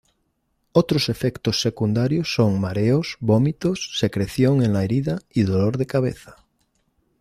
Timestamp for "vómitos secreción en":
3.19-4.73